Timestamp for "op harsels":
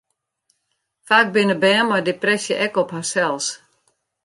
2.83-3.45